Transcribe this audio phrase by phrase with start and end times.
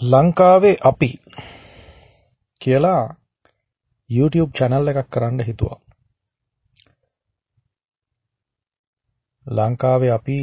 [0.00, 1.08] ලංකාවේ අපි
[2.60, 3.16] කියලා
[4.10, 5.80] YouTube channel එකක් කරන්න හිතුවා.
[9.46, 10.38] ලංකාවේ අපි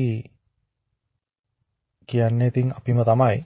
[2.10, 3.46] කියන්නේ ඉතින් අපිම තමයි.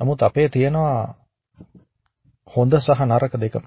[0.00, 1.14] නමුත් අපේ තියෙනවා
[2.56, 3.64] හොඳ සහ නරක දෙකම.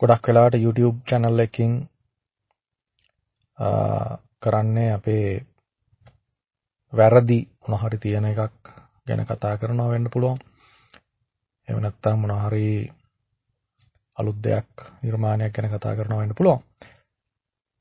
[0.00, 1.72] ගොඩක් වෙලාවට YouTube channel එකකින්
[4.42, 5.46] කරන්නේ අපේ
[6.92, 10.38] වැරදි මොන හරි තියෙන එකක් ගැන කතා කරනවා වෙන්න පුළුවන්.
[11.68, 12.66] එහෙම නැත්නම් මොනවා හරි
[14.16, 14.70] අලුත් දෙයක්
[15.02, 16.60] නිර්මාණයක් ගැන කතා කරනවා වෙන්න පුළුවන්.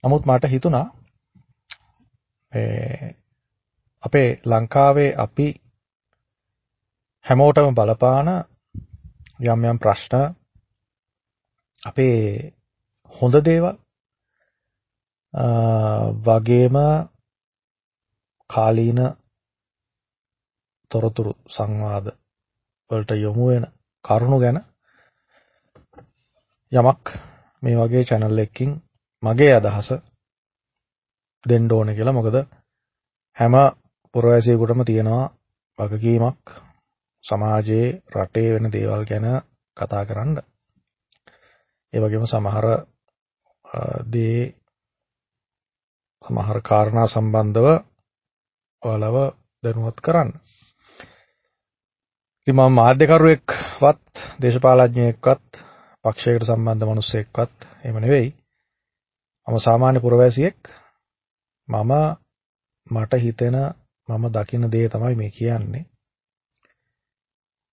[0.04, 0.88] නමුත් මට හිතුණා
[4.04, 5.48] අපේ ලංකාවේ අපි
[7.26, 8.30] හැමෝටම බලපාන
[9.44, 10.16] යම් යම් ප්‍රශ්න
[11.84, 12.18] අපේ
[13.16, 13.76] හොඳ දේවල්
[16.24, 16.78] වගේම
[18.50, 19.00] කාලීන
[20.92, 22.06] තොරතුරු සංවාද
[22.90, 23.66] වලට යොමු වෙන
[24.06, 24.60] කරුණු ගැන
[26.72, 27.04] යමක්
[27.64, 28.72] මේ වගේ channel එකකින්
[29.24, 29.90] මගේ අදහස
[31.46, 32.38] දෙන්න ඕනේ කියලා මොකද
[33.38, 33.56] හැම
[34.16, 35.26] පුරවැසියෙකුටම තියෙනවා
[35.80, 36.44] වගකීමක්
[37.24, 39.28] සමාජයේ රටේ වෙන දේවල් ගැන
[39.78, 40.38] කතා කරන්න.
[41.94, 42.66] ඒ වගේම සමහර
[44.12, 44.42] දේ
[46.24, 47.68] සමහර කාරණා සම්බන්ධව
[48.82, 49.18] ඔයාලව
[49.64, 50.30] දැනුවත් කරන්න.
[52.50, 54.02] ඉතින් මම මාධ්‍යකරුවෙක්වත්
[54.42, 55.58] දේශපාලඥයෙක්වත්
[56.06, 58.30] පක්ෂයකට සම්බන්ධ මිනිස්සෙක්වත් එහෙම නෙවෙයි.
[59.48, 60.58] මම සාමාන්‍ය පුරවැසියෙක්.
[61.70, 61.92] මම
[62.88, 63.56] මට හිතෙන
[64.10, 65.86] මම දකින දේ තමයි මේ කියන්නේ.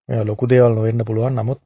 [0.08, 1.64] මේ ලොකු දේවල් නොවෙන්න පුළුවන් නමුත්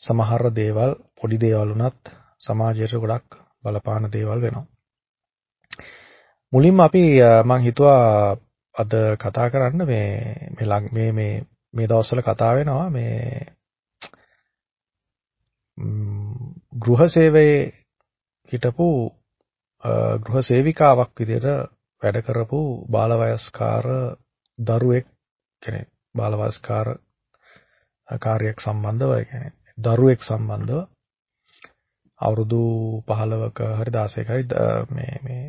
[0.00, 2.02] සමහර දේවල් පොඩි දේවල් වුණත්
[2.38, 3.28] සමාජයට ගොඩක්
[3.62, 4.66] බලපාන දේවල් වෙනවා.
[6.52, 7.02] මුලින්ම අපි
[7.44, 8.36] මම හිතුවා
[8.74, 10.50] අද කතා කරන්න මේ
[10.92, 13.46] මේ මේ මේ දවස්වල කතා වෙනවා මේ
[16.76, 17.58] ගෘහ සේවයේ
[18.52, 18.88] හිටපු
[20.20, 21.48] ගෘහ සේවිකාවක් විදිහට
[22.02, 23.86] වැඩ කරපු බාලවයස්කාර
[24.58, 25.06] දරුවෙක්
[25.62, 26.88] කියන්නේ බාලවයස්කාර
[28.08, 30.80] කාර්යයක් සම්බන්ධව කියන්නේ දරුවෙක් සම්බන්ධව
[32.20, 32.62] අවුරුදු
[33.04, 34.44] 15ක හරි 16ක හරි
[34.90, 35.44] මේ මේ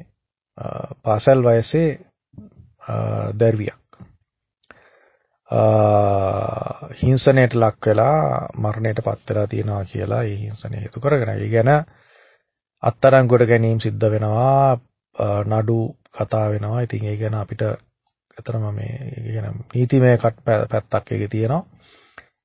[1.03, 1.89] පාසල් වයසේ
[3.35, 3.81] දැරියක්
[6.97, 11.29] හිංසනයට ලක් වෙලා මරණයට පත් වෙලා තියෙනවා කියලා ඒ හිංසනය හේතු කරගෙන.
[11.31, 11.71] ඒ ගැන
[12.83, 14.79] අත්අඩංගුවට ගැනීම සිද්ධ වෙනවා
[15.45, 16.81] නඩු කතා වෙනවා.
[16.81, 18.93] ඉතින් ඒ ගැන අපිට ඇත්තටම මේ
[19.25, 20.17] කියන නීතිමය
[20.69, 21.65] පැත්තක් එකේ තියෙනවා.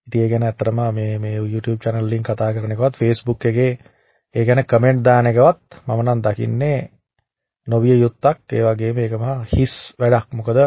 [0.06, 3.78] ඉතින් ඒ ගැන ඇත්තටම මේ මේ YouTube channel ලින්ක් කතා කරන එකවත් Facebook එකේ
[4.34, 6.78] ඒ ගැන කමෙන්ට් දාන එකවත් මම නම් දකින්නේ
[7.66, 10.58] නොවිය යුත්තක් ඒ වගේම ඒක මහා හිස් වැඩක් මොකද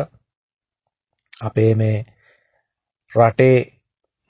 [1.42, 1.98] අපේ මේ
[3.12, 3.58] රටේ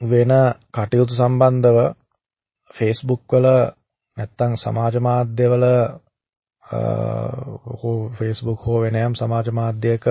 [0.01, 0.31] වෙන
[0.71, 1.77] කටයුතු සම්බන්ධව
[2.75, 3.47] Facebook වල
[4.17, 5.65] නැත්තම් සමාජ මාධ්‍යවල
[7.73, 10.05] හෝ Facebook හෝ වෙන යම් සමාජ මාධ්‍යයක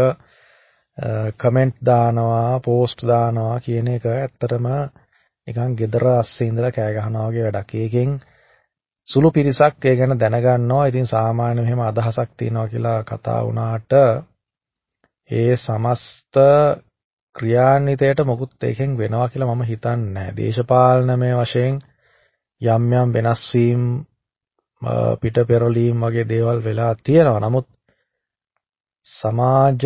[1.37, 4.67] කමෙන්ට් දානවා පෝස්ට් දානවා කියන එක ඇත්තටම
[5.47, 7.71] නිකන් gedara අස්සේ ඉඳලා කෑ ගහනවා වගේ වැඩක්.
[7.77, 8.11] ඒකෙන්
[9.11, 10.87] සුළු පිරිසක් ඒ ගැන දැනගන්නවා.
[10.87, 13.93] ඉතින් සාමාන්‍ය මෙහෙම අදහසක් තියෙනවා කියලා කතා වුණාට
[15.31, 16.35] ඒ සමස්ත
[17.37, 20.37] ක්‍රියාන්විතයට මොකුත් එකෙන් වෙනවා කියලා මම හිතන්නේ නැහැ.
[20.37, 21.75] දේශපාලනමය වශයෙන්
[22.61, 23.83] යම් යම් වෙනස් වීම
[25.21, 27.41] පිට පෙරලීම් වගේ දේවල් වෙලා තියෙනවා.
[27.41, 27.69] නමුත්
[29.09, 29.83] සමාජ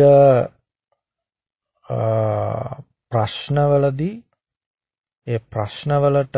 [3.11, 4.15] ප්‍රශ්නවලදී
[5.27, 6.35] ඒ ප්‍රශ්නවලට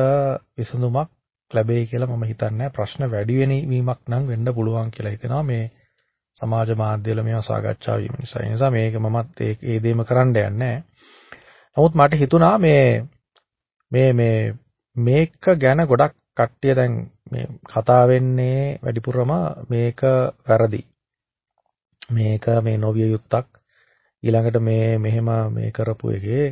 [0.56, 1.10] විසඳුමක්
[1.52, 5.64] ලැබෙයි කියලා මම හිතන්නේ ප්‍රශ්න වැඩි වෙනවීමක් නම් වෙන්න පුළුවන් කියලා හිතෙනවා මේ
[6.38, 8.44] සමාජ මාධ්‍යවල මේවා සාකච්ඡා වීම නිසා.
[8.44, 10.76] ඒ නිසා මේක මමත් ඒ දේම කරන්න යන්නේ
[11.78, 12.86] නමුත් මට හිතුණා මේ
[13.92, 14.40] මේ මේ
[14.96, 16.94] මේක ගැන ගොඩක් කට්ටිය දැන්
[17.32, 19.32] මේ කතා වෙන්නේ වැඩිපුරම
[19.70, 20.02] මේක
[20.44, 20.82] වැරදි.
[22.12, 23.48] මේක මේ නොවිය යුත්තක්.
[24.24, 26.46] ඊළඟට මේ මෙහෙම මේ කරපු එකේ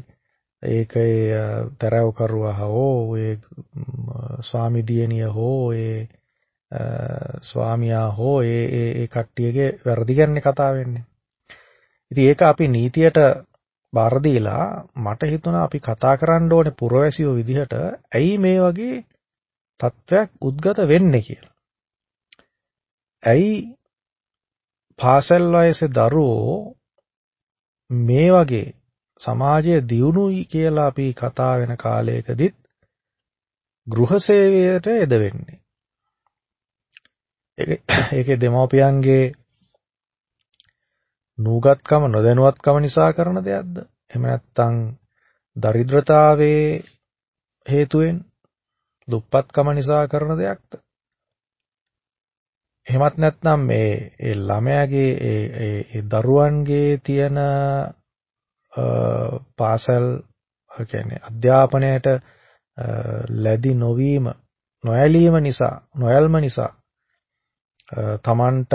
[0.63, 1.37] ඒකේ
[1.79, 3.37] තරවකරුවා හෝ ඒ
[4.41, 6.07] ස්වාමි දියණිය හෝ ඒ
[7.43, 11.03] ස්වාමියා හෝ ඒ ඒ ඒ කට්ටියගේ වැරදි ගැන කතා වෙන්නේ.
[12.11, 13.19] ඉතින් ඒක අපි නීතියට
[13.93, 14.65] බාර දීලා
[14.95, 17.73] මට හිතුණා අපි කතා කරන්න ඕනේ පුරවැසියෝ විදිහට
[18.13, 18.97] ඇයි මේ වගේ
[19.79, 21.53] තත්වයක් උද්ගත වෙන්නේ කියලා.
[23.23, 23.53] ඇයි
[24.99, 26.75] පාසල් වයසේ දරුවෝ
[27.89, 28.67] මේ වගේ
[29.21, 32.55] සමාජය දියුණුයි කියලා අපි කතා වෙන කාලයකදීත්
[33.87, 35.59] ගෘහ සේවයට එද වෙන්නේ.
[38.11, 39.25] ඒකේ දෙමව්පියන්ගේ
[41.37, 43.75] නූගත්කම නොදැනුවත්කම නිසා කරන දෙයක්ද?
[44.09, 44.75] එහෙම නැත්නම්
[45.55, 46.83] දරිද්‍රතාවයේ
[47.65, 48.17] හේතුවෙන්
[49.07, 50.79] දුප්පත්කම නිසා කරන දෙයක්ද?
[52.87, 53.89] එහෙමත් නැත්නම් මේ
[54.19, 55.43] ඒ ළමයාගේ ඒ
[55.89, 57.37] ඒ දරුවන්ගේ තියෙන
[59.57, 60.05] පාසල්
[60.89, 62.07] කියන්නේ අධ්‍යාපනයට
[63.37, 64.31] ලැබි නොවීම
[64.83, 66.71] නොඇලීම නිසා නොයල්ම නිසා
[68.23, 68.73] තමන්ට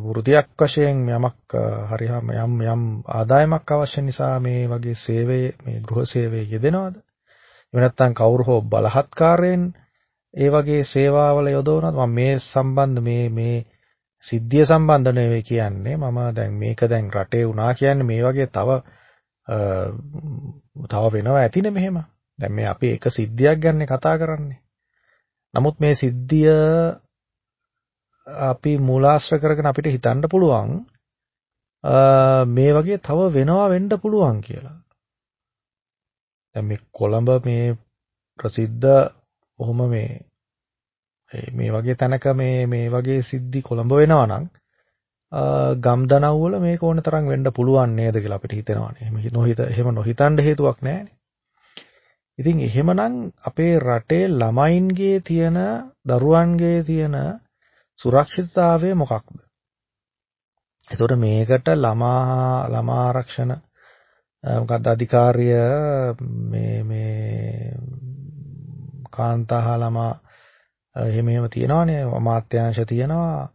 [0.00, 1.56] වෘතියක් වශයෙන් යමක්
[1.90, 6.94] හරියම යම් යම් ආදායමක් අවශ්‍ය නිසා මේ වගේ සේවයේ මේ ගෘහ සේවයේ යෙදෙනවද?
[6.94, 9.64] එහෙම නැත්නම් කවුරු හෝ බලහත්කාරයෙන්
[10.34, 11.96] ඒ වගේ සේවාවල යොදවනවද?
[11.96, 13.56] මම මේ සම්බන්ධ මේ මේ
[14.24, 15.96] සිද්ධිය සම්බන්ධ නෙවෙයි කියන්නේ.
[15.96, 18.68] මම දැන් මේක දැන් රටේ වුණා කියන්නේ මේ වගේ තව
[19.46, 21.96] තව වෙනවා ඇතිනේ මෙහෙම.
[22.38, 24.60] දැන් මේ අපි එක සිද්ධියක් ගැන කතා කරන්නේ.
[25.54, 26.50] නමුත් මේ සිද්ධිය
[28.26, 30.70] අපි මූලාශ්‍ර කරගෙන අපිට හිතන්න පුළුවන්
[32.48, 34.78] මේ වගේ තව වෙනවා වෙන්න පුළුවන් කියලා.
[36.56, 37.76] දැන් මේ කොළඹ මේ
[38.38, 39.12] ප්‍රසිද්ධ
[39.58, 40.10] කොහොම මේ
[41.52, 44.44] මේ වගේ තැනක මේ මේ වගේ සිද්ධි කොළඹ වෙනවා නම්
[45.78, 49.02] ගම්දනව් වල මේක ඕන තරම් වෙන්න පුළුවන් නේද කියලා අපිට හිතෙනවානේ.
[49.02, 51.14] එහෙම නොහිත එහෙම නොහිතන්න හේතුවක් නැහැනේ.
[52.38, 55.58] ඉතින් එහෙමනම් අපේ රටේ ළමයින්ගේ තියෙන
[56.04, 57.16] දරුවන්ගේ තියෙන
[58.00, 59.40] සුරක්ෂිතතාවය මොකක්ද?
[60.90, 63.56] එතකොට මේකට ළමා ළමා ආරක්ෂණ
[64.44, 65.56] මොකක්ද අධිකාරිය
[66.50, 67.72] මේ මේ
[69.10, 70.12] කාන්තාහ ළමා
[70.96, 73.48] එහෙම එහෙම තියෙනවානේ අමාත්‍යාංශ තියෙනවා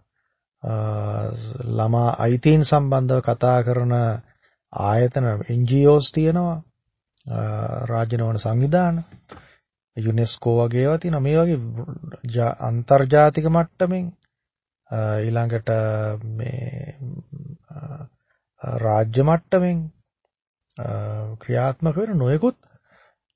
[1.71, 3.93] ළමා අයිතීන් සම්බන්ධව කතා කරන
[4.73, 6.63] ආයතන NGOs තියෙනවා.
[7.85, 9.03] රාජ්‍ය නොවන සංවිධාන.
[9.97, 11.21] යුනෙස්කෝ වගේ ඒවා තියෙනවා.
[11.21, 14.05] මේ වගේ අන්තර්ජාතික මට්ටමින්
[15.19, 15.69] ඊළඟට
[16.31, 16.97] මේ
[18.77, 19.79] රාජ්‍ය මට්ටමින්
[21.39, 22.57] ක්‍රියාත්මක වෙන නොයෙකුත්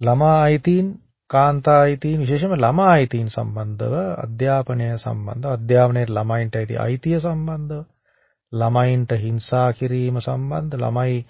[0.02, 0.88] ළමා අයිතීන්
[1.32, 7.84] කාන්තා අයිතීන් විශේෂයෙන්ම ළමා අයිතීන් සම්බන්ධව අධ්‍යාපනය සම්බන්ධව අධ්‍යාපනයේ ළමයින්ට ඇති අයිතිය සම්බන්ධව
[8.54, 11.22] ළමයින්ට හිංසා කිරීම සම්බන්ධ ළමයි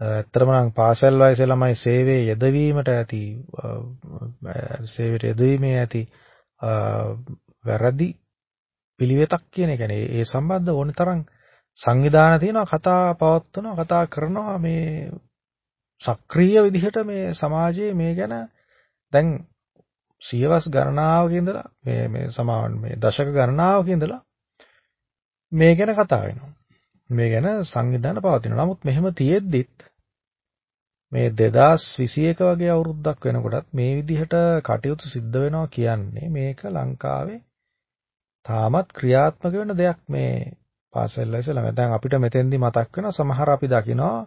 [0.00, 3.22] ඇත්තටම නම් පාසල් වයසේ ළමයි සේවයේ යෙදවීමට ඇති
[4.88, 6.02] සේවයට යෙදවීමේ ඇති
[7.64, 8.08] වැරදි
[9.00, 10.04] පිළිවෙතක් කියන එක නේ.
[10.12, 11.24] ඒ සම්බන්ධ ඕන තරම්
[11.78, 14.58] සංවිධාන තියෙනවා කතා පවත්වනවා කතා කරනවා.
[14.58, 15.10] මේ
[16.02, 18.34] සක්‍රීය විදිහට මේ සමාජයේ මේ ගැන
[19.12, 19.28] දැන්
[20.22, 24.20] සියවස් ගණනාවක ඉඳලා මේ මේ සමාන මේ දශක ගණනාවක ඉඳලා
[25.52, 26.52] මේ ගැන කතා වෙනවා.
[27.10, 28.64] මේ ගැන සංවිධාන පවතිනවා.
[28.64, 29.76] නමුත් මෙහෙම තියෙද්දිත්
[31.12, 37.40] මේ 2021 වගේ අවුරුද්දක් වෙනකොටත් මේ විදිහට කටයුතු සිද්ධ වෙනවා කියන්නේ මේක ලංකාවේ
[38.46, 40.32] තාමත් ක්‍රියාත්මක වෙන දෙයක් මේ
[40.94, 41.72] පාසල් වයසේ ළමයි.
[41.72, 44.18] දැන් අපිට මෙතෙන්දි මතක් වෙන සමහර අපි දකිනවා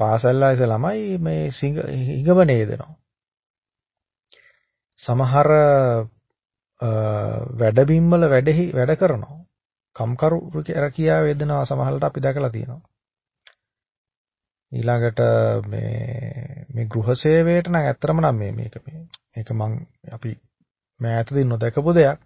[0.00, 1.42] පාසල් වයසේ ළමයි මේ
[2.10, 2.92] හිඟවනේ දෙනවා.
[5.04, 5.48] සමහර
[7.54, 9.38] වැඩබිම් වල වැඩෙහි වැඩ කරනවා.
[9.96, 10.38] කම්කරු
[10.76, 12.82] රැකියාව වේදනාව සමහරවිට අපි දැකලා තියෙනවා.
[14.72, 15.20] ඊළඟට
[15.66, 19.00] මේ මේ ගෘහ සේවයට නම් ඇත්තරම නම් මේ මේක මේ
[19.32, 19.72] මේක මං
[20.12, 20.30] අපි
[21.00, 22.20] මෑතදී නොදකපු දෙයක්.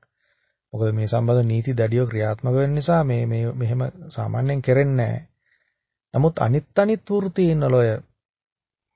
[0.73, 5.27] මොකද මේ සම්බන්ධ නීති දැඩිව ක්‍රියාත්මක වෙන නිසා මේ මේ මෙහෙම සාමාන්‍යයෙන් කරෙන්නේ නැහැ.
[6.15, 7.77] නමුත් අනිත් අනිත් වෘත්තීන් වල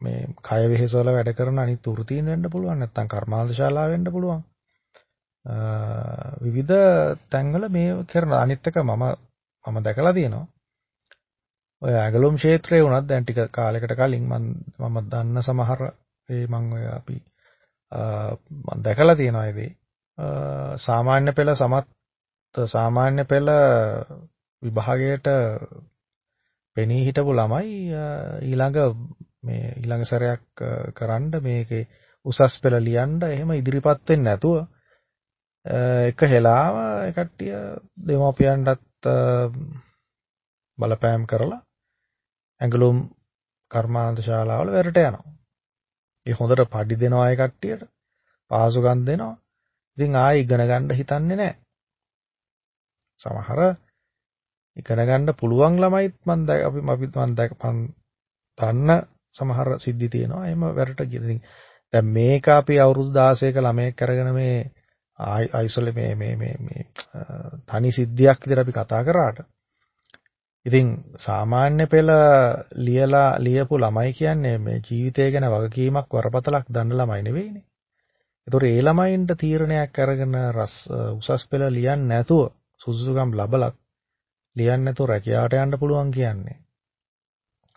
[0.02, 4.42] මේ කය වෙහෙසවල වැඩ කරන අනිත් වෘතීන් වෙන්න පුළුවන් නැත්නම් කර්මාන්ත ශාලා වෙන්න පුළුවන්.
[6.40, 6.75] විවිධ
[7.28, 9.04] තැන්වල මේ කරන අනිත් එක මම
[9.64, 10.47] මම දැකලා තියෙනවා.
[11.82, 14.44] ඔය ඇගලුම් ක්ෂේත්‍රයේ වුණත් දැන් ටික කාලයකට කලින් මම
[14.80, 15.80] මම දන්න සමහර
[16.28, 17.16] ඒ මම ඔය අපි
[17.92, 19.71] මම දැකලා තියෙනවා ඒ
[20.78, 21.88] සාමාන්‍ය පෙළ සමත්
[22.66, 23.50] සාමාන්‍ය පෙළ
[24.62, 25.26] විභාගයට
[26.76, 27.71] පෙනී හිටපු ළමයි
[28.42, 28.78] ඊළඟ
[29.43, 30.43] මේ ඊළඟ සැරයක්
[30.95, 31.89] කරන්න මේකේ
[32.27, 34.57] උසස් පෙළ ලියන්න එහෙම ඉදිරිපත් වෙන්නේ නැතුව
[36.07, 37.55] එක හෙලාව ඒ කට්ටිය
[38.05, 39.11] දෙමාපියන්ටත්
[40.79, 41.61] බලපෑම් කරලා
[42.61, 42.99] ඇඟලුම්
[43.71, 45.33] කර්මාන්ත ශාලාවල වැඩට යනවා.
[46.27, 47.83] ඒ හොඳට පඩි දෙනවා ඒ කට්ටියට.
[48.51, 49.37] පාසුකම් දෙනවා.
[49.99, 51.55] ඉතින් ආයෙ ඉගෙන ගන්න හිතන්නේ නැහැ.
[53.21, 53.61] සමහර
[54.77, 57.35] ඉගෙන ගන්න පුළුවන් ළමයිත් මම අපි අපි මම
[58.59, 58.91] දන්න
[59.37, 60.47] සමහර සිද්ධි තියෙනවා.
[60.47, 61.41] එහෙම වැරට ගිහින්
[61.93, 64.71] දැන් මේක අපි අවුරුදු 16ක ළමයෙක් කරගෙන මේ
[65.53, 66.85] අයිසොලේ මේ මේ මේ මේ
[67.67, 69.39] තනි සිද්ධියක් විදිහට අපි කතා කරාට
[70.67, 72.11] ඉතින් සාමාන්‍ය පෙළ
[72.79, 77.65] ලියලා ලියපු ළමයි කියන්නේ මේ ජීවිතය ගැන වගකීමක් වරපතලක් දන්න ළමයි නෙවෙයිනේ.
[78.47, 80.35] ඒතොර ඒ ළමයින්ට තීරණයක් අරගෙන
[81.12, 82.43] උසස් පෙළ ලියන්නේ නැතුව
[82.81, 83.77] සුසුසුකම් ලබලත්
[84.57, 86.59] ලියන්නේ නැතුව රැකියාවට යන්න පුළුවන් කියන්නේ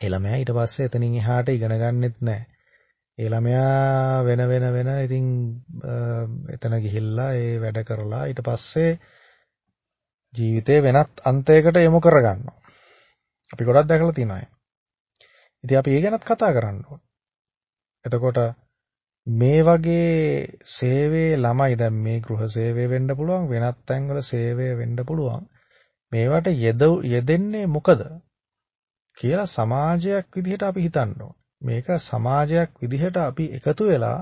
[0.02, 2.46] ඒ ළමයා ඊට පස්සේ එතනින් එහාට ඉගෙන ගන්නෙත් නැහැ.
[3.18, 5.28] ඒ ළමයා වෙන වෙන වෙන ඉතින්
[6.54, 8.92] එතන ගිහිල්ලා ඒ වැඩ කරලා ඊට පස්සේ
[10.34, 12.58] ජීවිතේ වෙනත් අන්තයකට යොමු කරගන්නවා.
[13.52, 14.44] අපි ගොඩක් දැකලා තියෙනවා.
[15.64, 17.02] ඉතින් අපි ඒ ගැනත් කතා කරන්න ඕන.
[18.06, 18.40] එතකොට
[19.28, 25.44] මේ වගේ සේවයේ ළමයි දැන් මේ ගෘහ සේවය වෙන්න පුළුවන් වෙනත් තැන්වල සේවය වෙන්න පුළුවන්.
[26.12, 26.48] මේවට
[27.08, 28.02] යෙදෙන්නේ මොකද
[29.18, 31.36] කියලා සමාජයක් විදිහට අපි හිතන්න ඕන.
[31.62, 34.20] මේක සමාජයක් විදිහට අපි එකතු වෙලා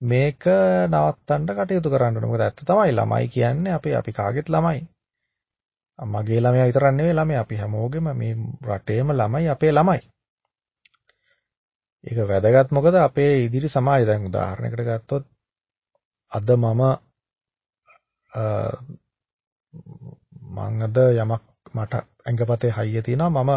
[0.00, 0.44] මේක
[0.88, 2.26] නවත්තන්න කටයුතු කරන්න ඕන.
[2.26, 4.80] මොකද ඇත්ත තමයි ළමයි කියන්නේ අපි අපි කාගෙත් ළමයි.
[5.98, 8.34] මගේ ළමයා විතරක් නෙවෙයි ළමයි අපි හැමෝගෙම මේ
[8.68, 10.00] රටේම ළමයි අපේ ළමයි.
[12.04, 15.24] ඒක වැදගත් මොකද අපේ ඉදිරි සමාජය දැන් උදාහරණයකට ගත්තොත්
[16.32, 16.82] අද මම
[20.54, 21.44] මං අද යමක්
[21.74, 21.92] මට
[22.24, 23.52] ඇඟපතේ හයිය තියෙනවා මම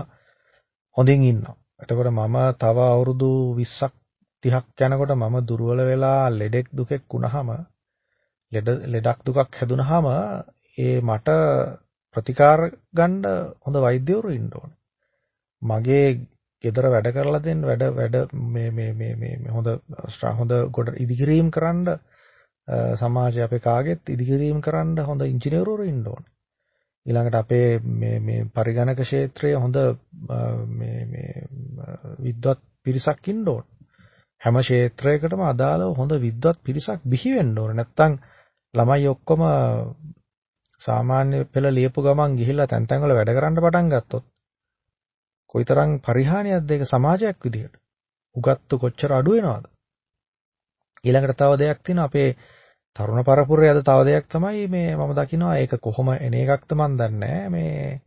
[0.98, 1.56] හොඳින් ඉන්නවා.
[1.82, 3.94] එතකොට මම තව අවුරුදු 20ක්
[4.44, 7.50] 30ක් යනකොට මම දුර්වල වෙලා ලෙඩෙක් දුකෙක් වුණාම
[8.52, 10.06] ලෙඩ ලෙඩක් දුකක් හැදුනහම
[10.78, 11.30] ඒ මට
[12.16, 12.60] ප්‍රතිකාර
[12.94, 13.24] ගන්න
[13.64, 14.78] හොඳ වෛද්‍යවරු ඉන්න ඕනේ.
[15.62, 16.08] මගේ
[16.64, 18.16] ගෙදර වැඩ කරලා දෙන්න වැඩ වැඩ
[18.48, 19.68] මේ මේ මේ මේ හොඳ
[20.34, 21.90] හොඳ ගොඩ ඉදිකිරීම කරන්න
[22.98, 26.35] සමාජය අපේ කාගෙත් ඉදිකිරීම කරන්න හොඳ ඉංජිනේරුවරු ඉන්න ඕනේ.
[27.06, 29.78] ඊළඟට අපේ මේ මේ පරිගණක ක්ෂේත්‍රයේ හොඳ
[30.72, 31.32] මේ මේ
[32.20, 33.66] විද්වත් පිරිසක් ඉන්න ඕන.
[34.42, 37.76] හැම ක්ෂේත්‍රයකටම අදාළව හොඳ විද්වත් පිරිසක් බිහි වෙන්න ඕන.
[37.76, 38.18] නැත්තම්
[38.74, 39.42] ළමයි ඔක්කොම
[40.82, 44.26] සාමාන්‍ය පෙළ ලියපු ගමන් ගිහිල්ලා තැන් තැන් වල වැඩ කරන්න පටන් ගත්තොත්
[45.50, 47.76] කොයිතරම් පරිහානියක්ද ඒක සමාජයක් විදිහට.
[48.36, 49.66] උගත්තු කොච්චර අඩු වෙනවද?
[51.04, 52.30] ඊළඟට තව දෙයක් තියෙනවා අපේ
[52.96, 57.40] තරුණ පරපුරේ අද තව දෙයක් තමයි මේ මම දකිනවා ඒක කොහොම එන එකක්ද මන් දන්නේ
[57.50, 58.02] මේ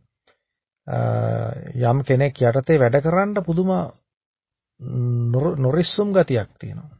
[1.83, 3.71] යම් කෙනෙක් යටතේ වැඩ කරන්න පුදුම
[5.57, 6.97] නොරිස්සුම් ගතියක් තියෙනවා.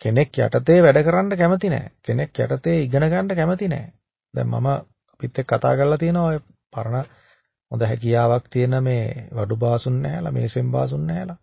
[0.00, 1.92] කෙනෙක් යටතේ වැඩ කරන්න කැමති නැහැ.
[2.02, 3.92] කෙනෙක් යටතේ ඉගෙන ගන්න කැමති නැහැ.
[4.34, 6.38] දැන් මම අපිත් එක්ක කතා කරලා තියෙනවා ඔය
[6.72, 7.06] පරණ
[7.70, 11.38] හොඳ හැකියාවක් තියෙන මේ වඩු බාසුන් නැහැලා මේසෙන් බාසුන් නැහැලා.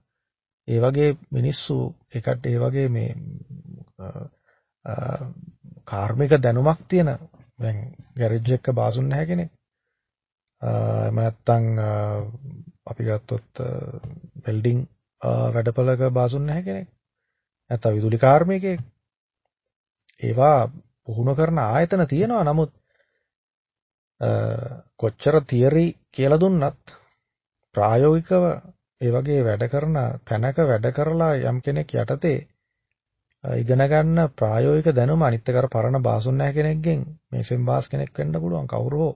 [0.67, 3.09] ඒ වගේ මිනිස්සු එකට ඒ වගේ මේ
[5.85, 7.09] කාර්මික දැනුමක් තියෙන
[7.59, 7.77] දැන්
[8.15, 9.51] ගෑරේජ් එකක බාසුන් නැහැ කෙනෙක්.
[10.61, 11.65] එහෙම නැත්නම්
[12.85, 13.61] අපි ගත්තොත්
[14.43, 14.79] වෙල්ඩින්
[15.21, 16.87] වැඩපළක බාසුන් නැහැ කෙනෙක්.
[17.69, 18.81] නැත්නම් විදුලි කාර්මිකයෙක්.
[20.21, 20.71] ඒවා
[21.05, 22.71] පුහුණු කරන ආයතන තියෙනවා නමුත්
[24.97, 26.93] කොච්චර තියරි කියලා දුන්නත්
[27.75, 28.43] ප්‍රායෝගිකව
[29.01, 32.37] ඒ වගේ වැඩ කරන තැනක වැඩ කරලා යම් කෙනෙක් යටතේ
[33.43, 38.35] ඉගෙන ගන්න ප්‍රායෝගික දැනුම අනිත් එක අර පරණ බාසුන් නැහැ කෙනෙක්ගෙන් මේසෙන් බාස් කෙනෙක් වෙන්න
[38.35, 39.15] පුළුවන් කවුරු හෝ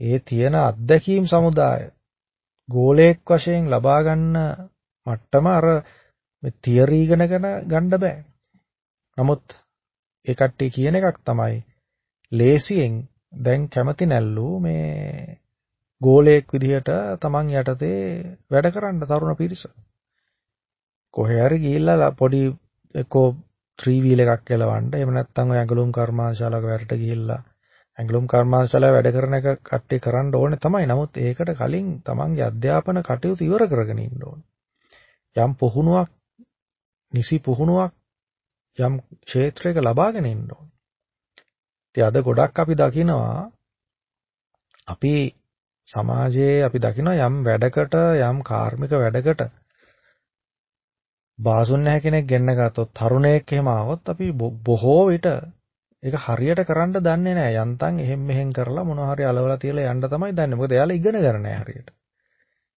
[0.00, 1.82] ඒ තියෙන අත්දැකීම් සමුදාය
[2.68, 4.36] ගෝලයක් වශයෙන් ලබා ගන්න
[5.06, 5.66] මට්ටම අර
[6.42, 8.16] මේ තියරි ඉගෙනගෙන ගන්න බෑ.
[9.18, 9.44] නමුත්
[10.26, 11.56] ඒ කට්ටිය කියන එකක් තමයි
[12.32, 12.94] ලේසියෙන්
[13.36, 15.38] දැන් කැමති නැල්ලු මේ
[16.00, 18.00] ගෝලයක් විදිහට Taman යටතේ
[18.50, 19.62] වැඩ කරන්න තරුණ පිරිස.
[21.14, 22.42] කොහේ හරි ගිහිල්ලා පොඩි
[22.94, 23.28] එක්කෝ
[23.78, 27.40] ත්‍රී වීල් එකක් එලවන්න එහෙම නැත්නම් ඔය ඇඟලුම් කර්මාන්තශාලාවක වැඩට ගිහිල්ලා
[27.98, 30.86] ඇඟලුම් කර්මාන්තශාලාවේ වැඩ කරන එක කට්ටිය කරන්න ඕනේ තමයි.
[30.86, 34.46] නමුත් ඒකට කලින් තමන්ගේ අධ්‍යාපන කටයුතු ඉවර කරගෙන ඉන්න ඕනේ.
[35.36, 36.10] යම් පුහුණුවක්
[37.12, 37.92] නිසි පුහුණුවක්
[38.78, 40.72] යම් ක්ෂේත්‍රයක ලබාගෙන ඉන්න ඕනේ.
[41.88, 43.50] ඉතින් අද ගොඩක් අපි දකිනවා
[44.88, 45.14] අපි
[45.88, 49.42] සමාජයේ අපි දකිනවා යම් වැඩකට යම් කාර්මික වැඩකට
[51.38, 55.26] බාසුන් නැහැ කෙනෙක් ගෙන්න ගත්තොත් තරුණයෙක් එහෙම ආවොත් අපි බොහෝ විට
[56.02, 57.62] ඒක හරියට කරන්න දන්නේ නැහැ.
[57.62, 60.56] යන්තම් එහෙම් මෙහෙම් කරලා මොනවා හරි අලවලා තියලා යන්න තමයි දන්නේ.
[60.56, 61.88] මොකද එයාලා ඉගෙන ගන්න නැහැ හරියට.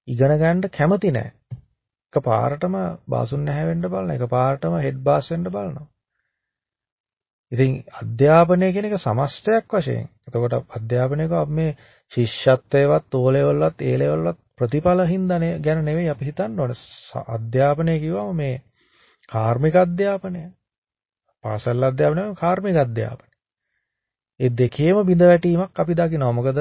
[0.07, 1.33] ඉගෙන ගන්න කැමති නැහැ.
[2.13, 5.87] එකපාරටම බාසුන් නැහැ වෙන්න බලන එකපාරටම හෙඩ් බාස් වෙන්න බලනවා.
[7.51, 10.07] ඉතින් අධ්‍යාපනය කියන එක සමස්තයක් වශයෙන්.
[10.27, 11.77] එතකොට අධ්‍යාපනයක අපි මේ
[12.11, 16.79] ශිෂ්‍යත්වයවත් ඕ ලෙවල්වත් ඒ ලෙවල්වත් ප්‍රතිඵල හින්දා ගැන නෙවෙයි අපි හිතන්න ඕනේ.
[17.27, 18.55] අධ්‍යාපනය කිව්වම මේ
[19.29, 20.41] කාර්මික අධ්‍යාපනය.
[21.43, 23.29] පාසල් අධ්‍යාපනය කාර්මික අධ්‍යාපනය.
[24.39, 26.33] ඒ දෙකේම බිඳ වැටීමක් අපි දකිනවා.
[26.33, 26.59] මොකද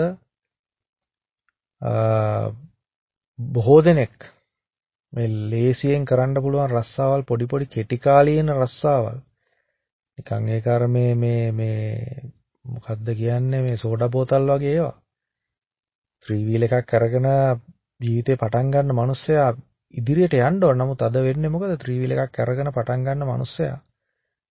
[3.38, 4.14] බොහෝ දෙනෙක්
[5.12, 9.18] මේ ලේසියෙන් කරන්න පුළුවන් රස්සාවල් පොඩි පොඩි කෙටි කාලීන රස්සාවල්
[10.18, 11.84] නිකන් ඒක අර මේ මේ මේ
[12.64, 14.96] මොකද්ද කියන්නේ මේ සෝඩා බෝතල් වගේ ඒවා.
[16.26, 17.26] ත්‍රී වීල් එකක් අරගෙන
[18.00, 19.48] ජීවිතේ පටන් ගන්න මිනිස්සයා
[19.94, 20.78] ඉදිරියට යන්න ඕන.
[20.78, 21.74] නමුත් අද වෙන්නේ මොකද?
[21.78, 23.78] ත්‍රී වීල් එකක් අරගෙන පටන් ගන්න මිනිස්සයා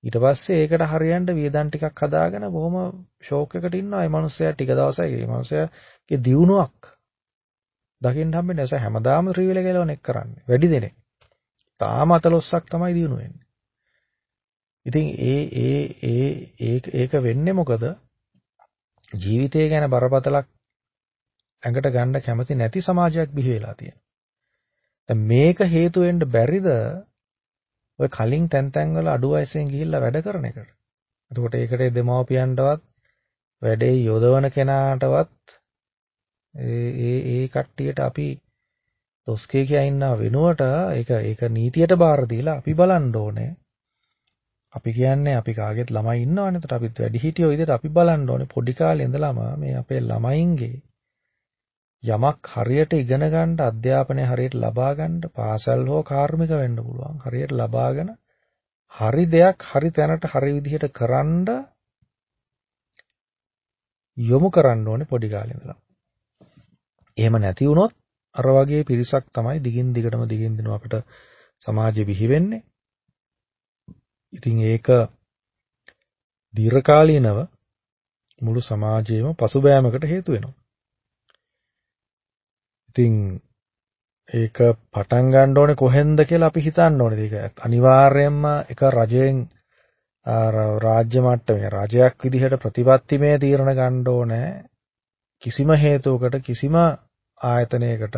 [0.04, 2.76] ඊට පස්සේ ඒකට හරියන්න වියදම් ටිකක් හදාගෙන බොහොම
[3.22, 4.04] ෂෝක් එකකට ඉන්නවා.
[4.04, 6.90] ඒ මිනිස්සයා ටික දවසයි මේ මිනිස්සයාගේ දියුණුවක්
[8.02, 8.84] දකින්න හම්බෙන්නේ නැහැ.
[8.84, 10.44] හැමදාම ත්‍රිවිල කෙලවන එක කරන්නේ.
[10.46, 10.96] වැඩි දෙනෙක්.
[11.82, 13.46] තාම අතලොස්සක් තමයි දිනු වෙන්නේ.
[14.86, 15.82] ඉතින් ඒ ඒ
[16.62, 17.86] ඒ ඒක වෙන්නේ මොකද?
[19.14, 20.48] ජීවිතය ගැන බරපතලක්
[21.64, 24.04] ඇඟට ගන්න කැමති නැති සමාජයක් බිහි වෙලා තියෙනවා.
[25.10, 26.68] දැන් මේක හේතු වෙන්න බැරිද
[28.00, 30.70] ඔය කලින් තැන් තැන් වල අඩු වයසෙන් ගිහිල්ලා වැඩ කරන එකට.
[31.32, 32.84] එතකොට ඒකට දෙමව්පියන්ටවත්
[33.62, 35.58] වැඩේ යොදවන කෙනාටවත්
[36.56, 38.28] ඒ ඒ ඒ කට්ටියට අපි
[39.28, 43.52] දොස්කේ කියා ඉන්නා වෙනුවට ඒක ඒක නීතියට බාර දීලා අපි බලන්න ඕනේ.
[44.74, 46.50] අපි කියන්නේ අපි කාගෙත් ළමයි ඉන්නවනේ.
[46.54, 50.76] ඒතට අපිත් වැඩි හිටියෝ විදිහට අපි බලන්න ඕනේ පොඩි කාලේ ඉඳලාම මේ අපේ ළමයින්ගේ
[52.04, 57.20] යමක් හරියට ඉගෙන ගන්න අධ්‍යාපනය හරියට ලබා ගන්න පාසල් හෝ කාර්මික වෙන්න පුළුවන්.
[57.20, 58.10] හරියට ලබාගෙන
[58.94, 61.48] හරි දෙයක් හරි තැනට හරි විදිහට කරන්න
[64.18, 65.78] යොමු කරන්න ඕනේ පොඩි කාලේ ඉඳලා.
[67.18, 67.94] එහෙම නැති වුණොත්
[68.36, 70.96] අර වගේ පිරිසක් තමයි දිගින් දිගටම දිගින් දිනව අපිට
[71.62, 72.64] සමාජෙ බිහි වෙන්නේ.
[74.34, 74.88] ඉතින් ඒක
[76.54, 77.40] දීර්ඝකාලීනව
[78.42, 80.63] මුළු සමාජයේම පසුබෑමකට හේතු වෙනවා.
[82.96, 83.42] ඉතින්
[84.30, 84.58] ඒක
[84.92, 87.28] පටන් ගන්න ඕනේ කොහෙන්ද කියලා අපි හිතන්න ඕනේ.
[87.40, 89.40] ඒක අනිවාර්යයෙන්ම එක රජයෙන්
[90.80, 94.64] රාජ්‍ය මට්ටමේ රජයක් විදිහට ප්‍රතිපත්තිමය තීරණ ගන්න ඕනේ.
[95.44, 96.76] කිසිම හේතුවකට කිසිම
[97.42, 98.16] ආයතනයකට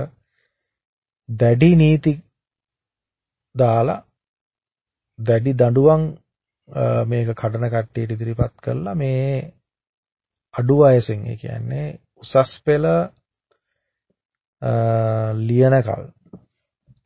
[1.30, 2.14] දැඩි නීති
[3.56, 4.04] දාලා
[5.20, 6.04] දැඩි දඬුවම්
[7.06, 9.54] මේක කඩන කට්ටියට ඉදිරිපත් කළා මේ
[10.54, 12.86] අඩු වයසෙන් ඒ කියන්නේ උසස් පෙළ
[15.42, 16.04] ලියනකල්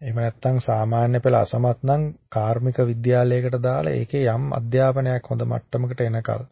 [0.02, 6.44] එහෙම නැත්නම් සාමාන්‍ය පෙළ අසමත් නම් කාර්මික විද්‍යාලයකට දාලා ඒකේ යම් අධ්‍යාපනයක් හොඳ මට්ටමකට එනකල්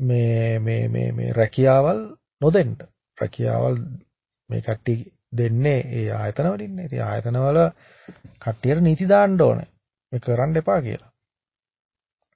[0.00, 2.00] මේ මේ මේ මේ රැකියාවල්
[2.40, 2.76] නොදෙන්න
[3.18, 3.76] රැකියාවල්
[4.50, 5.00] මේ කට්ටිය
[5.32, 6.84] දෙන්නේ ඒ ආයතන වලින්නේ.
[6.84, 7.60] ඉතින් ආයතන වල
[8.38, 9.68] කට්ටියට නීති දාන්න ඕනේ.
[10.12, 11.10] මේ කරන්න එපා කියලා.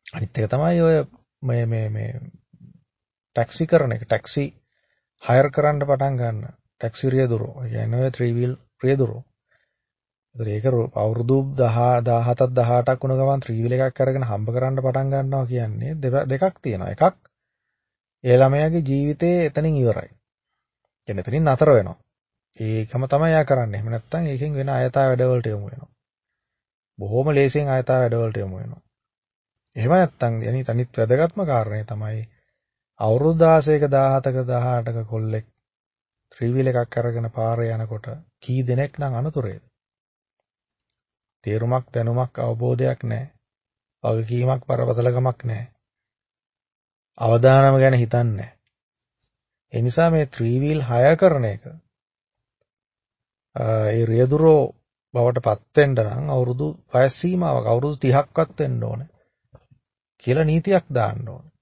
[0.07, 0.97] අනිත් එක තමයි ඔය
[1.43, 2.11] මේ මේ මේ
[3.37, 4.03] ටැක්සි කරන එක.
[4.05, 4.45] ටැක්සි
[5.23, 6.41] හයර් කරන්න පටන් ගන්න.
[6.77, 7.55] ටැක්සි රියදුරෝ.
[7.61, 9.23] ඒ කියන්නේ ඔය 3 wheel රියදුරෝ.
[10.35, 10.65] ඒතර ඒක
[10.97, 15.93] අවුරුදු 10 17ක් 18ක් වුණ ගමන් 3 wheel එකක් අරගෙන හම්බ කරන්න පටන් ගන්නවා කියන්නේ
[16.31, 16.91] දෙකක් තියෙනවා.
[16.91, 17.15] එකක්
[18.25, 20.11] ඒ ළමයාගේ ජීවිතේ එතනින් ඉවරයි.
[21.09, 21.99] කියන්නේ එතනින් නතර වෙනවා.
[22.61, 23.79] ඒකම තමයි යා කරන්නේ.
[23.79, 25.91] එහෙම නැත්නම් ඒකෙන් වෙන අයථා වැඩවලට යමු වෙනවා.
[26.99, 28.83] බොහොම ලේසියෙන් අයථා වැඩවලට යමු වෙනවා.
[29.77, 32.23] එහෙම නැත්නම් යනි තනිත් වැදගත්ම කාරණේ තමයි
[33.01, 35.47] අවුරුදු 16ක 17ක 18ක කොල්ලෙක්
[36.33, 38.07] ත්‍රිවිල් එකක් අරගෙන පාරේ යනකොට
[38.43, 39.63] කී දෙනෙක් නම් අනතුරේද?
[41.45, 43.33] තේරුමක් දැනුමක් අවබෝධයක් නැහැ.
[44.05, 45.71] වගකීමක් පරපතලකමක් නැහැ.
[47.19, 48.53] අවදානම ගැන හිතන්නේ නැහැ.
[49.73, 51.63] ඒ නිසා මේ ත්‍රිවිල් 6 කරන එක
[53.57, 54.63] ඒ රියදුරෝ
[55.15, 59.11] බවට පත් වෙන්න නම් අවුරුදු වයස් සීමාවක් අවුරුදු 30ක්වත් වෙන්න ඕනේ.
[60.25, 61.54] කියලා නීතියක් දාන්න ඕනේ.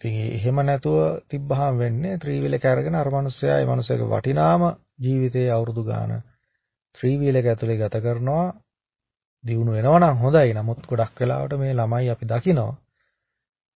[0.00, 0.96] ඉතින් එහෙම නැතුව
[1.28, 4.62] තිබ්බහම වෙන්නේ ත්‍රිවිල් එක අරගෙන අර මිනිස්සයා ඒ මිනිස්සයාගේ වටිනාම
[4.98, 6.12] ජීවිතයේ අවුරුදු ගාන
[6.96, 8.46] ත්‍රිවිල් එක ඇතුලේ ගත කරනවා
[9.44, 10.54] දිනු වෙනවා නම් හොඳයි.
[10.54, 12.72] නමුත් ගොඩක් වෙලාවට මේ ළමයි අපි දකිනවා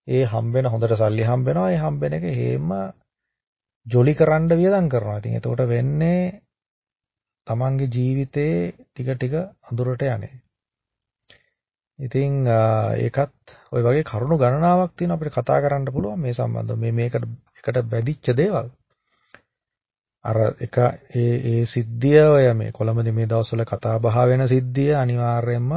[0.09, 1.71] ඒ හම්බෙන හොඳට සල්ලි හම්බෙනවා.
[1.71, 2.71] ඒ හම්බෙන එක හේම
[3.87, 5.19] ජොලි කරන්න වියදම් කරනවා.
[5.19, 6.23] ඉතින් එතකොට වෙන්නේ
[7.47, 9.35] තමන්ගේ ජීවිතේ ටික ටික
[9.69, 10.35] අඳුරට යන්නේ.
[11.99, 16.79] ඉතින් ඒකත් ওই වගේ කරුණු ගණනාවක් තියෙනවා අපිට කතා කරන්න පුළුවන් මේ සම්බන්ධව.
[16.79, 17.25] මේ මේකට
[17.59, 18.69] එකට බැඳිච්ච දේවල්.
[20.25, 20.77] අර එක
[21.15, 25.73] ඒ ඒ සිද්ධිය ඔය මේ කොළඹදී මේ දවස්වල කතා බහ වෙන සිද්ධිය අනිවාර්යයෙන්ම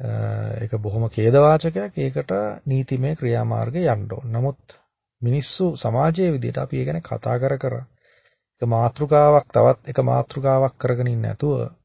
[0.00, 1.94] ඒක බොහොම ඛේදවාචකයක්.
[1.96, 2.32] ඒකට
[2.66, 4.26] නීතිමය ක්‍රියාමාර්ගය යන්න ඕන.
[4.28, 4.60] නමුත්
[5.22, 7.76] මිනිස්සු සමාජයේ විදිහට අපි ඒ ගැන කතා කර කර
[8.62, 11.77] එක මාත්‍රිකාවක් තවත් එක මාත්‍රිකාවක් කරගෙන ඉන්නේ නැතුව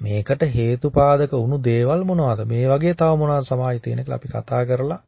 [0.00, 2.40] මේකට හේතුපාදක වුණු දේවල් මොනවද?
[2.46, 5.00] මේ වගේ තව මොනවද සමාජයේ තියෙන කියලා අපි කතා කරලා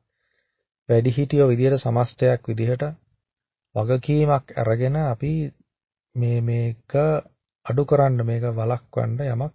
[0.89, 2.85] වැඩිහිටියෝ විදියට සමස්තයක් විදිහට
[3.75, 5.33] වගකීමක් අරගෙන අපි
[6.15, 6.95] මේ මේක
[7.67, 9.53] අඩු කරන්න මේක වළක්වන්න යමක්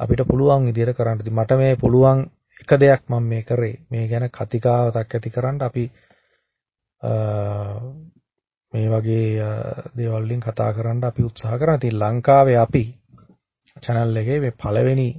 [0.00, 1.18] අපිට පුළුවන් විදියට කරන්න.
[1.30, 2.20] මට මේ පුළුවන්
[2.62, 3.74] එක දෙයක් මම මේ කරේ.
[3.90, 5.84] මේ ගැන කතිකාවතක් ඇති කරන්න අපි
[8.72, 9.50] මේ වගේ
[9.96, 11.76] දේවල් වලින් කතා කරන්න අපි උත්සාහ කරනවා.
[11.76, 12.84] ඉතින් ලංකාවේ අපි
[13.78, 15.10] channel එකේ මේ පළවෙනි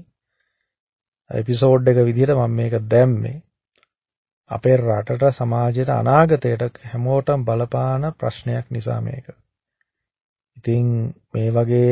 [1.32, 3.38] එපිසෝඩ් එක විදිහට මම මේක දැම්මේ
[4.52, 9.28] අපේ රටට සමාජයට අනාගතයට හැමෝටම බලපාන ප්‍රශ්නයක් නිසා මේක.
[10.58, 10.88] ඉතින්
[11.34, 11.92] මේ වගේ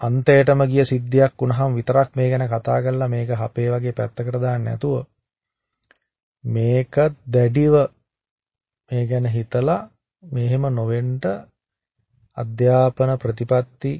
[0.00, 4.96] අන්තයටම ගිය සිද්ධියක් වුණාම විතරක් මේ ගැන කතා කරලා මේක අපේ වගේ පැත්තකට දාන්න නැතුව
[6.44, 6.94] මේක
[7.26, 7.74] දැඩිව
[8.90, 9.80] මේ ගැන හිතලා
[10.22, 11.24] මෙහෙම නොවෙන්න
[12.36, 13.92] අධ්‍යාපන ප්‍රතිපත්ති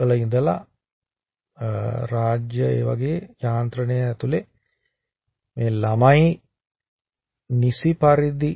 [0.00, 0.60] වල ඉඳලා
[2.08, 4.44] රාජ්‍ය ඒ වගේ යාන්ත්‍රණය ඇතුලේ
[5.56, 6.26] මේ ළමයි
[7.50, 8.52] නිසි පරිදි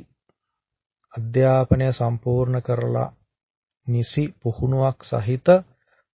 [1.13, 3.09] අධ්‍යාපනය සම්පූර්ණ කරලා
[3.87, 5.47] නිසි පුහුණුවක් සහිත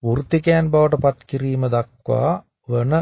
[0.03, 2.31] වෘත්තිකයන් බවට පත් කිරීම දක්වා
[2.67, 2.93] වන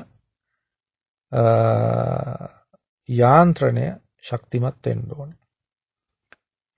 [3.10, 3.86] යාන්ත්‍රණය
[4.22, 5.40] ශක්තිමත් වෙන්න ඕනේ.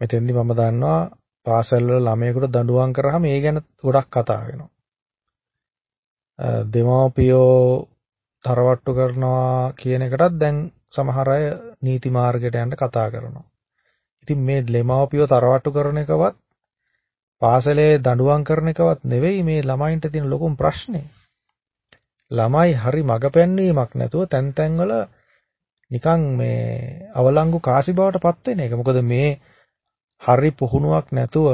[0.02, 1.02] මෙතෙන්දි මම දන්නවා
[1.46, 4.75] පාසල් වල ළමයෙකුට දඬුවම් කරාම ඒ ගැන ගොඩක් කතා වෙනවා.
[6.70, 7.88] දෙමව්පියෝ
[8.46, 10.58] තරවට්ටු කරනවා කියන එකටත් දැන්
[10.92, 11.44] සමහර අය
[11.82, 13.46] නීති මාර්ගයට යන්න කතා කරනවා.
[14.22, 16.36] ඉතින් මේ දෙමව්පියෝ තරවට්ටු කරන එකවත්
[17.42, 21.06] පාසලේ දඬුවම් කරන එකවත් නෙවෙයි මේ ළමයින්ට තියෙන ලොකුම ප්‍රශ්නේ.
[22.32, 24.94] ළමයි හරි මග පෙන්වීමක් නැතුව තැන් තැන්වල
[25.92, 28.74] නිකන් මේ අවලංගු කාසි බවට පත් වෙන එක.
[28.74, 29.30] මොකද මේ
[30.22, 31.48] හරි පුහුණුවක් නැතුව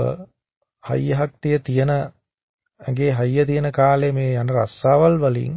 [0.84, 1.92] හයියහක්තිය තියෙන
[2.82, 5.54] ඇගේ හයිය තියෙන කාලේ මේ යන රස්සාවල් වලින්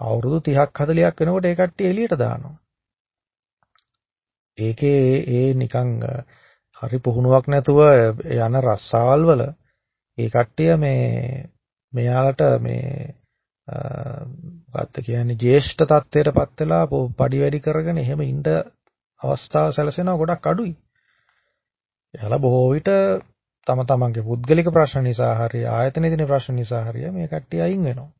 [0.00, 2.56] අවුරුදු 30ක් 40ක් වෙනකොට ඒ කට්ටිය එළියට දානවා.
[4.58, 5.90] ඒකේ ඒ නිකන්
[6.82, 7.80] හරි පුහුණුවක් නැතුව
[8.38, 9.42] යන රස්සාවල් වල
[10.18, 11.04] ඒ කට්ටිය මේ
[11.92, 13.14] මෙයාලට මේ
[13.68, 16.84] මොකක්ද කියන්නේ ජේෂ්ඨ තත්ත්වයටපත් වෙලා
[17.16, 18.44] පඩි වැඩි කරගෙන එහෙම ඉන්න
[19.20, 20.74] අවස්ථාව සැලසෙනවා ගොඩක් අඩුයි.
[22.14, 22.88] එයාලා බොහෝ විට
[23.68, 28.10] තම තමන්ගේ පුද්ගලික ප්‍රශ්න නිසා හරි ආයතනයේ තියෙන ප්‍රශ්න නිසා හරි මේ කට්ටිය අයින් වෙනවා.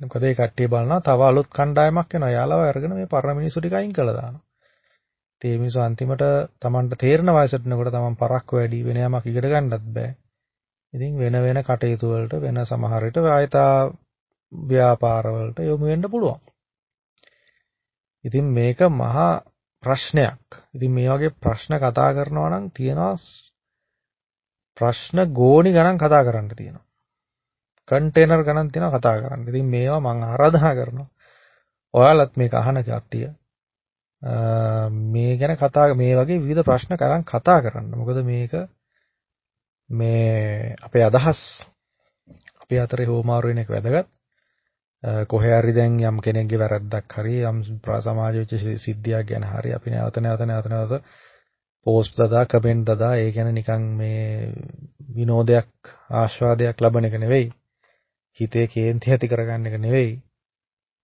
[0.00, 2.30] මොකද ඒ කට්ටිය බලනවා තව අලුත් කණ්ඩායමක් එනවා.
[2.30, 4.44] යාළුව අරගෙන මේ පරණ මිනිස්සු ටික අයින් කළා දානවා.
[5.42, 6.22] ඒ මිනිස්සු අන්තිමට
[6.60, 10.10] තමන්ට තේරෙන වයසට එනකොට තමන් පරක්ක වැඩි වෙන යමක් ඉගෙන ගන්නත් බෑ.
[10.94, 13.72] ඉතින් වෙන වෙන කටයුතු වලට වෙන සමහර විට ආයතා
[14.52, 16.40] ව්‍යාපාර වලට යොමු වෙන්න පුළුවන්.
[18.24, 19.30] ඉතින් මේක මහා
[19.82, 20.60] ප්‍රශ්නයක්.
[20.74, 23.12] ඉතින් මේ වගේ ප්‍රශ්න කතා කරනවා නම් තියනවා
[24.76, 26.84] ප්‍රශ්න ගෝණි ගණන් කතා කරන්න තියෙනවා.
[27.88, 29.48] කන්ටේනර් ගණන් තියෙනවා කතා කරන්න.
[29.48, 31.08] ඉතින් මේවා මම ආරාධනා කරනවා.
[31.94, 33.28] ඔයාලත් මේක අහන කට්ටිය
[35.04, 37.92] මේ ගැන කතා මේ වගේ විවිධ ප්‍රශ්න කරන් කතා කරන්න.
[37.92, 38.52] මොකද මේක
[39.90, 41.40] මේ අපේ අදහස්
[42.60, 44.08] අපේ අතරේ හෝමාරු වෙන එක වැදගත්.
[45.26, 47.58] කොහේ හරි දැන් යම් කෙනෙක්ගේ වැරද්දක් හරි යම්
[48.00, 50.92] සමාජ වෙච්ච සිද්ධියක් ගැන හරි අපි නැවත නැවත නැවත නැවත
[51.86, 54.52] පෝස්ට් දදා කමෙන්ට් දදා ඒ ගැන නිකන් මේ
[55.14, 55.70] විනෝදයක්
[56.12, 57.46] ආස්වාදයක් ලබන එක නෙවෙයි.
[58.40, 60.10] හිතේ කේන්ති ඇති කරගන්න එක නෙවෙයි.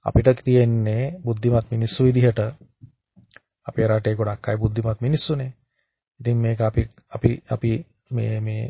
[0.06, 2.40] අපිට තියෙන්නේ බුද්ධිමත් මිනිස්සු විදිහට.
[3.66, 5.52] අපේ රටේ ගොඩක් අය බුද්ධිමත් මිනිස්සුනේ.
[6.20, 7.72] ඉතින් මේක අපි අපි අපි
[8.10, 8.64] මේ මේ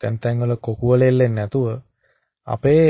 [0.00, 1.66] තැන් තැන් වල කොකුවල එල්ලෙන්නේ නැතුව
[2.48, 2.86] අපේ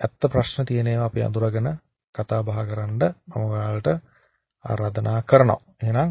[0.00, 1.68] ඇත්ත ප්‍රශ්න තියෙන ඒවා අපි අඳුරගෙන
[2.14, 2.92] කතා බහ කරන්න
[3.28, 3.88] මම ඔයාලට
[4.64, 5.60] ආරාධනා කරනවා.
[5.82, 6.10] එහෙනම්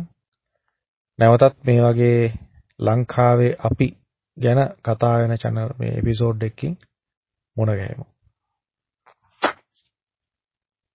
[1.23, 2.21] නැවතත් මේ වගේ
[2.79, 3.87] ලංකාවේ අපි
[4.37, 6.73] ගැන කතා වෙන channel මේ එපිසෝඩ් එකකින්
[7.57, 8.05] මුණ ගැහෙමු.